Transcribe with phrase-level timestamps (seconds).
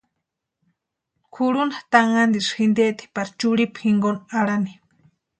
[1.33, 4.73] Kʼurhunta takantisï jinteeti pari churhipu jinkoni arhani.